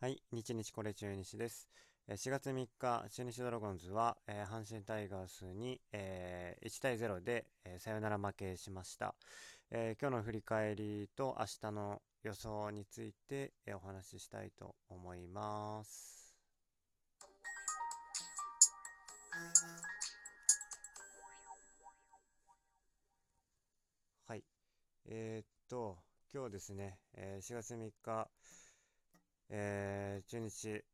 [0.00, 1.68] はい、日日これ中日です。
[2.08, 9.14] 4月3日、中日ドラゴンズは、えー、阪神タイガースに、えー、1対0で、えー、サヨナラ負けしました、
[9.70, 16.34] え今日の振り返りと明日の予想について、えお話ししたいと思います。
[24.26, 24.44] はい。
[25.06, 25.98] えー、っと、
[26.34, 28.28] 今日ですね、え4月3日、
[29.56, 30.84] えー、中日、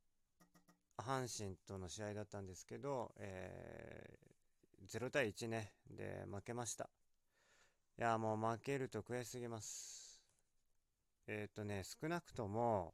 [0.98, 6.90] 阪神との試合だったんですけど、えー、0対1ね、で負けました。
[7.98, 10.22] いや、もう負けると悔しすぎます。
[11.26, 12.92] えっ、ー、とね、少なくとも、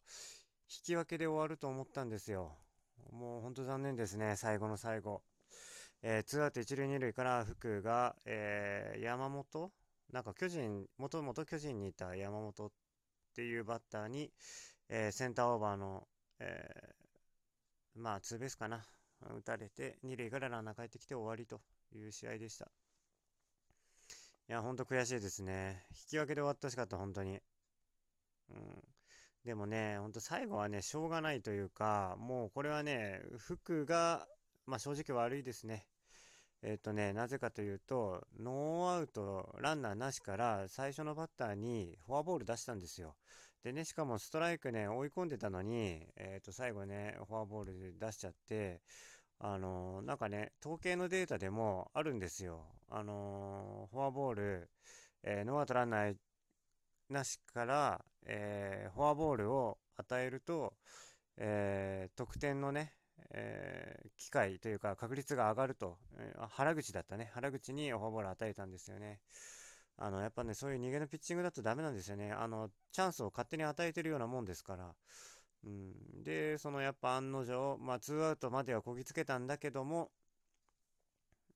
[0.70, 2.56] 引き分けで終わると思ったんですよ。
[3.10, 5.24] もう本当残念ですね、最後の最後。
[6.01, 9.73] えー、ツーアウト1塁2塁から福が、えー、山本
[10.12, 12.70] なんか巨人、もともと巨人にいた山本っ
[13.34, 14.30] ていうバッターに、
[14.88, 16.06] えー、センターオーバーの、
[16.38, 18.84] えー、まあ、ツーベースかな。
[19.23, 21.60] 打たれて、二塁からランナー帰ってきて終わりと
[21.95, 22.66] いう試合でした。
[24.48, 25.84] いや、ほんと悔しいですね。
[25.90, 27.40] 引き分けで終わってほしかった、本当に。
[28.51, 28.84] うん。
[29.45, 34.26] でもね、ほんと最後はね、しょうがないというか、もうこれはね、服が、
[34.66, 35.87] まあ正直悪いですね。
[36.62, 43.16] えっ、ー、とね、なぜかというと、ノーアウト、ランナーなしから最初のバッターにフォアボール出したんですよ。
[43.66, 48.80] でね、しかもストライクね、追い込んでたのに、えっ、ー、と、最後ね、フォアボールで出しちゃって、
[49.40, 52.64] あのー、なんかね、統計のデータでもあるんですよ。
[52.88, 54.70] あのー、フォアボール、
[55.24, 56.16] えノーアウトランナー
[57.08, 60.73] なしから、えフォアボールを与えると、
[61.36, 62.92] え得点のね、
[63.32, 67.32] えー、機会というか確率が上がると、えー、原口だったね。
[67.34, 69.19] 原口にフォアボール与えたんですよね。
[69.98, 72.32] あの、やっぱね、そういう逃げのピッチングだとダメなんですよね。
[72.32, 74.94] あの、チャンスを勝手に与えてるようなもんですから。
[75.64, 76.22] うん。
[76.22, 80.10] で、そのやっぱ案の定、まあ、ツーアウトまではこぎつけたんだけども、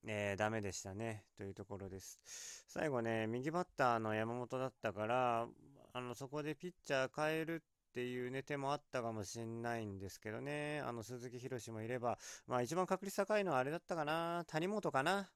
[0.07, 1.25] えー、ダメでしたね。
[1.37, 2.65] というところです。
[2.69, 5.47] 最後ね、右バッターの山本だったから、
[5.93, 10.81] あの、そこでピッチャー変えるっていうね、手もあったかもしんないんですけどね。
[10.87, 14.45] あの、鈴木宏もいれば、まあ一番確率高いのはあれだったかな。
[14.49, 15.31] 谷本かな。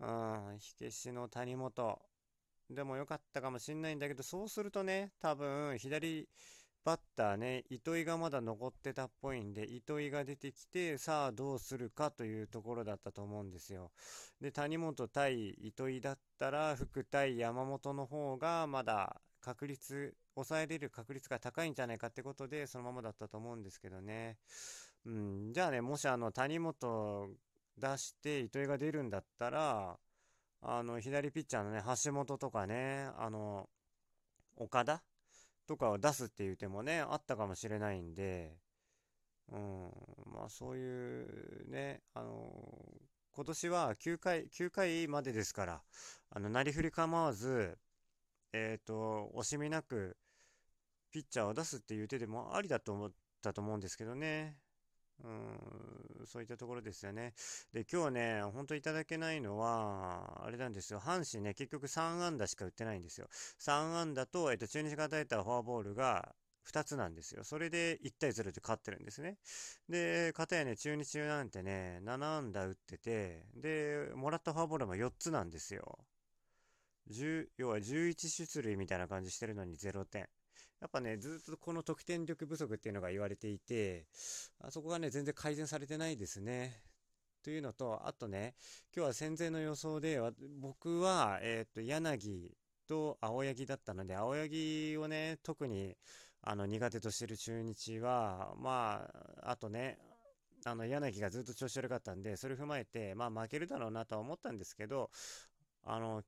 [0.00, 0.06] う
[0.54, 2.00] ん、火消しの谷本。
[2.70, 6.28] でもよかったかもしんないんだけど、そうするとね、多分、左
[6.84, 13.90] バッターね、糸井がまだ残ってたっぽいんで、糸井が出てきて、さあどうするかというところだったと思うんですよ。
[14.40, 24.36] で、谷本対糸井だったら、福対山本の方がまだ確率抑えれる確率が高いんじゃないかってことで、そのままだったと思うんですけどね。
[25.06, 27.34] うん、じゃあね、もしあの、谷本
[27.78, 29.98] 出して糸井が出るんだったら、
[30.66, 33.68] あの、左ピッチャーのね、橋本とかね、あの、
[34.56, 35.02] 岡田
[35.66, 38.56] とかを出すっていう手もね、あったかもしれないんで、
[39.52, 39.90] うん、
[40.32, 42.50] まあそういうね、あの、
[43.32, 45.82] 今年は9回、9回までですから、
[46.30, 47.76] あの、なりふり構わず、
[48.54, 50.16] えっ、ー、と、惜しみなく、
[51.10, 54.56] ピッチャーを出すっていう手でもありだと思ったと思うんですけどね。
[55.24, 57.32] うん、そういったところですよね。
[57.72, 61.00] で、今日ね、本当いただけないのは、あれなんですよ。
[61.00, 63.28] 阪神ね、結局3安打しか打ってないんですよ。
[63.58, 66.34] 3安打と、えっと、中日が与えたフォアボールが
[66.70, 67.42] 2つなんですよ。
[67.42, 69.38] それで1対0で勝ってるんですね。
[69.88, 75.98] で、かたやね、中日中なんてね、7安打打ってて、で、もらったフォアボールも4つなんですよ。
[77.10, 80.28] 10要は11出塁みたいな感じしてるのに0点。
[80.84, 84.04] やっぱね、ずっとこの得点力不足っていうのが言われていて、
[84.60, 86.82] あそこがね、全然改善されてないですね。
[87.42, 88.54] というのと、あとね、
[88.94, 90.20] 今日は戦前の予想で、
[90.60, 92.54] 僕は、えっ、と、柳
[92.86, 95.96] と青柳だったので、青柳をね、特に、
[96.42, 99.08] あの、苦手としてる中日は、ま
[99.40, 99.96] あ、あとね、
[100.66, 105.08] あの、柳がずっと調子悪かったんで、それを踏まえて、まあ、負けるだろうなとは思ったんですけど、
[105.82, 106.22] あの、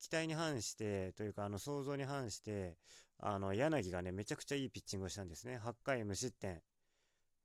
[0.00, 2.76] 期待に反して、というか、あの、想像に反して、
[3.18, 5.58] あの、柳がね、めちゃくちゃいいピッチングをしたんですね。
[5.58, 6.62] 8回無失点。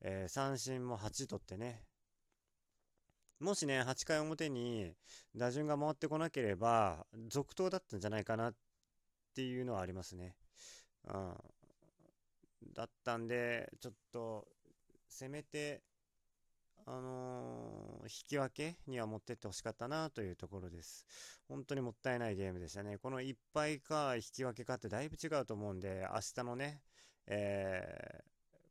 [0.02, 1.84] えー、三振も8取ってね。
[3.40, 4.94] もしね、8回表に
[5.36, 8.56] 打順が回ってこなければ、続投だったんじゃないかなっ
[9.36, 10.36] ていうのはありますね。
[11.08, 11.34] うん。
[12.74, 14.48] だったんで、ちょっと、
[15.10, 15.82] せめて、
[16.88, 21.06] あのー、引き分けには持ってってほしかったなというところです。
[21.48, 22.98] 本当にもったいないゲームでしたね。
[23.00, 26.82] この1敗か引き分けかってだいぶ違うと思うんで、明日のね、
[27.26, 28.24] えー、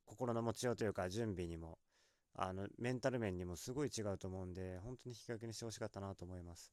[0.06, 1.78] 心の持ちようというか準備にも、
[2.36, 6.70] あの、メンタル面にもすごい違うと思うんで、本当に引き分けにしてほしかったなと思います。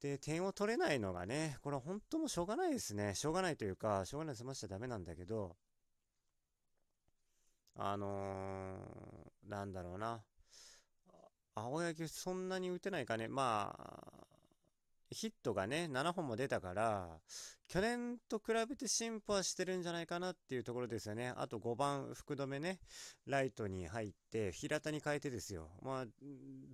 [0.00, 3.14] で、点を取れないのがね、これは本当もしょうがないですね。
[3.14, 5.56] しょうがないというか、しょうがないで済ましちゃダメなんだけど、
[7.76, 10.22] あのー、なんだろうな。
[11.54, 13.28] 青柳そんなに打てないかね。
[13.28, 14.20] まあ、
[15.10, 17.08] ヒットがね、7本も出たから、
[17.68, 21.32] 去年と比べて進歩はしてるんじゃないかなっていうところですよね。
[21.36, 22.78] あと5番、福留ね、
[23.26, 25.70] ライトに入って、平田に変えてですよ。
[25.82, 26.06] まあ、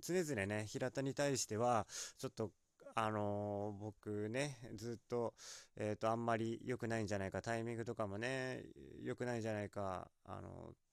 [0.01, 2.51] 常々ね、平田に対しては、ちょっと、
[2.95, 5.33] あのー、僕ね、ずっと、
[5.75, 8.63] えっ、ー、と、あんまり良くないんじゃないか、タイミングとかもね、
[9.01, 10.86] 良くないんじゃないか、あのー、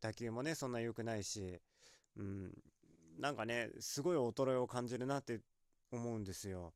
[0.00, 1.60] 打球もね、そんな良くないし、
[2.16, 2.52] うん、
[3.18, 5.40] なんかね、すごい衰えを感じるなって
[5.92, 6.72] 思うんですよ。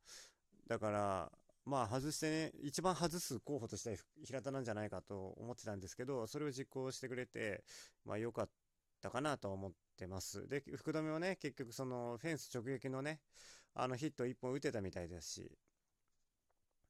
[0.68, 1.32] だから、
[1.64, 7.64] まあ外してね、一番外す候補として平田なんじゃないかと思ってたんですけど、それを実行してくれて、
[8.04, 8.48] まあ良かっ
[9.00, 10.46] たかなと思ってます。
[10.48, 13.20] で、福留はね、結局そのフェンス直撃のね、
[13.74, 15.58] あのヒット1本打てたみたいですし、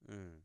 [0.09, 0.43] うん。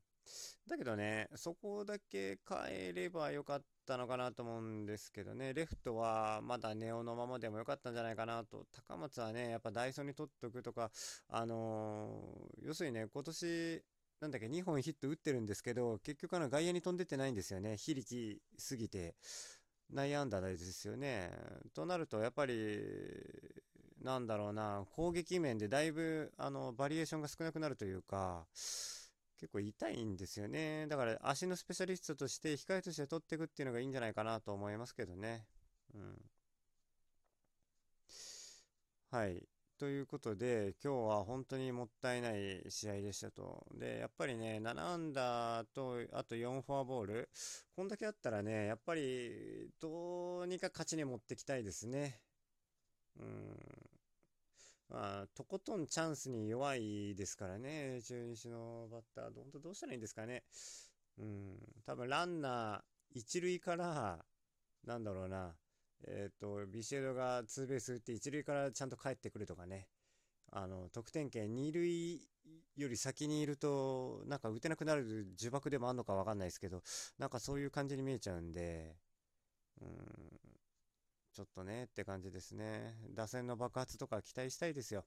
[0.68, 10.92] だけどね、そこだけ変えればよかったのかなと思うんですけどね、レフトはまだネオのままでもよかったんじゃないかなと、高松はね、やっぱダイソーに取っとくとか、
[11.28, 13.84] あのー、要するにね、今年、
[14.22, 17.78] なんだっけ、2本ヒット打ってるんですけど、結局あの外野に飛んでってないんですよね。
[17.78, 19.16] 非力すぎて、
[19.92, 21.32] 内野安打ですよね。
[21.74, 22.80] となると、やっぱり、
[24.02, 28.46] なんだろうな、攻撃面でだいぶ、あの、バリエーションが少なくなるというか、
[29.40, 30.86] 結構痛いんですよね。
[30.88, 35.46] だから足のスペシャリストとして控えとして取っていくっていうのがいいんじゃないかなと思いますけどね。
[35.94, 36.30] うん。
[39.12, 39.48] はい。
[39.80, 43.66] ということで、今日は本当にもったいない試合でしたと。
[43.74, 47.30] で、やっぱりね、7アンダーと、あと4フォアボール。
[47.76, 52.20] こんだけあったらね、やっぱり、どうにか勝ちに持ってきたいですね。
[53.20, 53.99] うん。
[54.90, 60.44] まあ、とことんチャンスに弱いですからね、中日のバッター、本当どうしたらいいんですかね。
[61.20, 64.26] うん、多分ランナー、一塁から、
[64.86, 65.56] なんだろうな、
[66.08, 69.88] えっ、ー、と、ビシエドがツーベース打って一塁からちゃんと帰ってくるとかね、
[70.52, 72.28] あの、得点圏二塁
[72.76, 76.82] より先にいると、なんか打てなくなる呪縛でもあんのかわかんないですけど、
[77.20, 78.96] なんかそういう感じに見えちゃうんで、
[79.82, 80.49] うん、
[81.34, 82.96] ちょっとねって感じですね。
[83.16, 85.06] 打線の爆発とか期待したいですよ。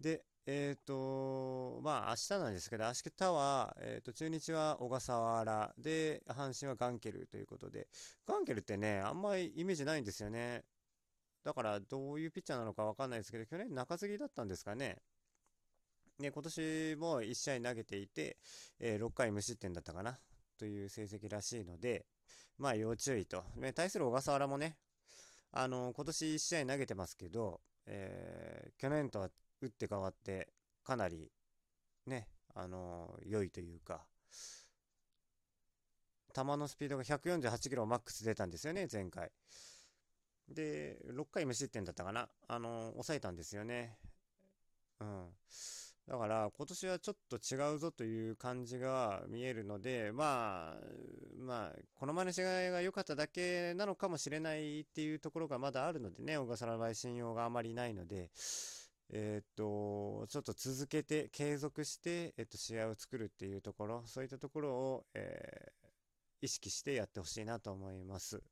[0.00, 7.88] で、えっ、ー、と、まあ明日なんですけど、明日は、えっ、ー、と、中日は小笠原で、阪神はガンケルということで、
[8.26, 10.64] ガンケルってね、あんまりイメージないんですよね。
[11.44, 14.98] だから、どういうピッチャーなのかわかんないですけど、去年中継ぎだったんですかね。
[16.18, 18.36] で、今年も1試合投げていて、
[18.80, 20.18] えー、6回無失点だったかな、
[20.58, 22.06] という成績らしいので、
[22.58, 23.44] まあ要注意と。
[23.56, 24.76] ね、対する小笠原もね、
[25.52, 30.48] あの、今年1試合投げてますけど、えー、去年とは打って変わって、
[30.82, 31.30] かなり、
[32.06, 34.06] ね、あの良いというか、
[36.34, 39.30] 球のスピードが148キロマックス出たんですよね、前回。
[40.48, 42.28] で、6回無失点だったかな。
[42.48, 43.98] あの抑えたんですよね。
[45.00, 45.28] うん。
[46.08, 50.84] だから今年はちょっと違うぞという感じが見えるので、まあ、
[51.38, 58.30] まあ、この前の違いが良かっただけなのかもしれないっていうところがまだあるのでね、小笠原の信用があまりないので、
[59.14, 68.42] えー、っと、ちょっと続けて、継続して、えっと、試合を作るっていうところ、そういったところを、えー、意識してやってほしいなと思います。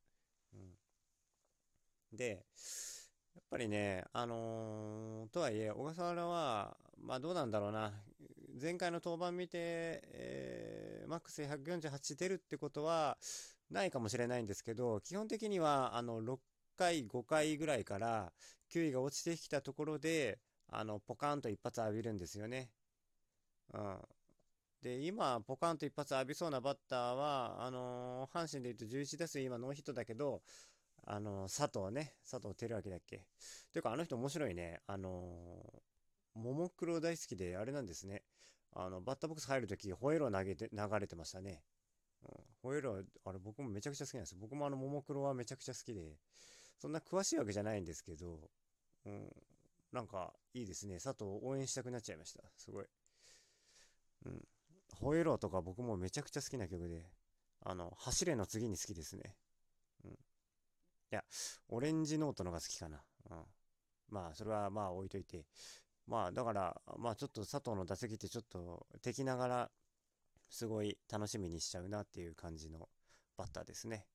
[0.53, 2.45] うん、で、
[3.33, 6.77] やっぱりね、あのー、とはいえ、小笠原は、
[7.11, 7.91] まあどうなんだろうな。
[8.61, 9.59] 前回の登板見て、
[10.13, 13.17] えー、マックス148出るってことは
[13.69, 16.39] ないかもしれないんですけど、基本的には、あの、6
[16.77, 18.31] 回、5回ぐらいから、
[18.69, 20.39] 球威が落ちてきたところで、
[20.69, 22.71] あの、ポカンと一発浴びるんですよね。
[23.73, 23.99] うん。
[24.81, 30.43] で、今、ポカンと一発浴びそうなバッターは、あのー、阪神で言うと11打数今ノーヒットだけど、
[31.03, 33.25] あの、佐藤ね、佐藤輝明だっけ。
[33.73, 34.79] ていうか、あの人面白いね。
[34.87, 35.83] あの
[36.33, 38.23] ももクロ大好きで、あれなんですね。
[38.73, 41.63] あの、バッターボックス入るとき、ホエロ投げて、流れてましたね。
[42.23, 46.17] うん、ホエロあれ僕もめちゃくちゃ好きなんです僕もあの、ももクロはめちゃくちゃ好きで、
[46.79, 48.49] そんな詳しいわけじゃないんですけど、
[49.05, 49.29] うん、
[49.91, 50.99] なんか、いいですね。
[50.99, 52.43] 佐藤応援したくなっちゃいました。
[52.57, 52.85] すごい。
[54.25, 54.47] うん。
[54.99, 57.09] ホエロとか僕もめちゃくちゃ好きな曲で、
[57.63, 59.35] あの、走れの次に好きですね。
[60.05, 60.11] うん。
[60.11, 60.15] い
[61.11, 61.23] や、
[61.69, 63.01] オレンジノートのが好きかな。
[63.29, 63.43] うん。
[64.09, 65.45] まあ、それはまあ置いといて。
[66.11, 69.71] まあ、だから、まあちょっと佐藤の打席ってちょっと敵ながら、
[70.49, 72.89] すごい楽しみにしちゃうなっていう感じの
[73.37, 74.07] バッターですね。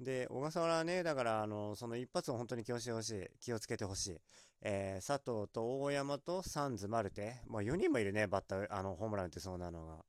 [0.00, 3.26] で、小笠原はね、だから、あの、その一発を本当に気をしてほしい。
[3.40, 4.20] 気をつけてほしい。
[4.62, 7.42] えー、佐藤と大山とサンズ、マルテ。
[7.46, 10.04] まあ4人もいるね、バッター、あの、ホームラン打てそうなのが。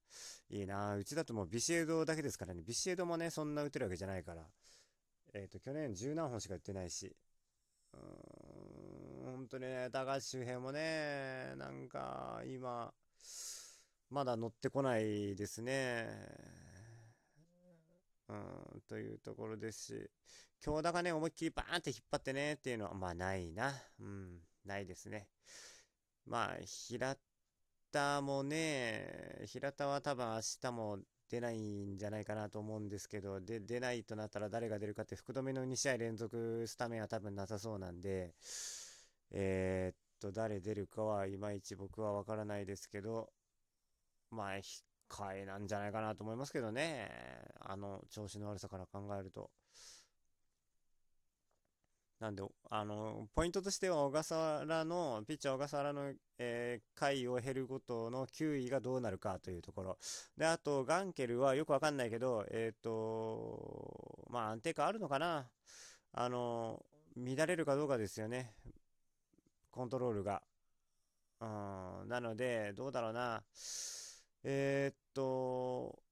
[0.51, 2.61] いいなうちだともうビシエドだけですからね。
[2.65, 4.47] ビシエドもね、そんな打てるわけじゃないから。
[5.33, 7.13] えっ、と、去年十何本しか売ってないし、
[7.93, 7.99] うん、
[9.23, 12.93] 本当にね、高橋周平もね、なんか、今、
[14.09, 16.07] まだ乗ってこないですね。
[18.27, 20.09] うん、というところですし、
[20.59, 23.73] 京田がね、思いっきりバーンって引っ張ってねっていうのは、まあないな。
[23.99, 25.27] うん、ないですね。
[26.25, 27.17] まあ、平
[27.91, 30.99] 田もね、平田は多分明日も
[31.29, 38.33] 出ないんじゃないかなと思うんですけど、で、出ないとなったら誰が出るかって福留の2試合連続スタメンは多分なさそうなんで、
[39.31, 43.31] えー、っと、誰出るかはいまいち僕はわからないですけど、
[44.31, 47.09] まあ、控えなんじゃないかなと思いますけどね。
[47.61, 49.49] あの、調子の悪さから考えると。
[52.19, 59.97] なんで、あの、ポイントとしては小笠原の、ピッチャー小笠原の、えー、回を減ることの球威がどうなるかというところ。
[60.35, 65.49] で、あと、ガンケルはよくわかんないけど、えっ、ー、と、まあ安定感あるのかな
[66.11, 68.53] あの、乱れるかどうかですよね。
[69.79, 70.41] コントロールが。
[71.39, 73.41] うん、なので、どうだろうな。
[74.43, 76.03] えー、っと、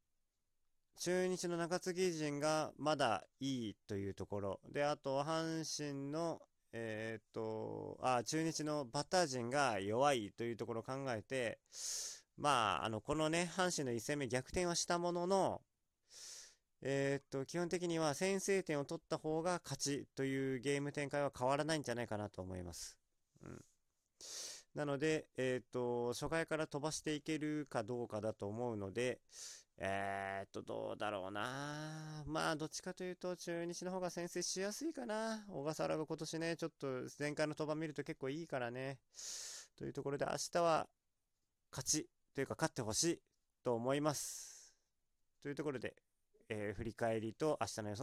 [0.98, 4.60] 中日の中継ぎ陣がまだいいというところ。
[4.72, 6.40] で、あと、阪神の、
[6.72, 11.60] えー、っと、あ、中日のバッター陣が弱いというところを考えて、
[12.38, 15.62] まあ、あの、このね、阪神の1戦目逆転はしたものの、
[16.82, 22.98] えー、っと、基本的には先制点を取った方が勝ちというゲーム展開は変わらないんじゃないかなと思います。
[24.76, 29.20] なので、えっ、ー、と、初回から飛ばしていけるかどうかだと思うので、
[29.80, 32.24] えっ、ー、と、どうだろうな。
[32.26, 35.46] まあ、どっちかというと、中日の方が先制しやすいかな。
[35.50, 36.88] 小笠原が今年ね、ちょっと
[37.20, 39.00] 前回の登板見ると結構いいからね。
[39.76, 40.88] というところで、明日は
[41.72, 43.22] 勝ちというか勝ってほしい
[43.64, 44.76] と思います。
[45.42, 45.96] というところで、
[46.50, 47.96] えー、振り返りと明日の予想